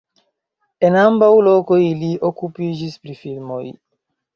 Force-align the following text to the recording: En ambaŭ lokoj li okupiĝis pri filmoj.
En 0.89 0.97
ambaŭ 1.01 1.29
lokoj 1.49 1.81
li 2.03 2.13
okupiĝis 2.33 3.01
pri 3.05 3.19
filmoj. 3.25 3.65